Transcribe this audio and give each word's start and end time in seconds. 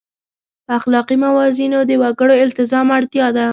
په 0.65 0.71
اخلاقي 0.79 1.15
موازینو 1.25 1.79
د 1.89 1.91
وګړو 2.01 2.33
التزام 2.45 2.87
اړتیا 2.97 3.27
ده. 3.35 3.45